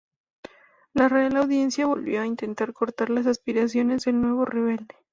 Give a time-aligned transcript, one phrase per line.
[0.95, 4.95] La Real Audiencia volvió a intentar cortar las aspiraciones del nuevo rebelde.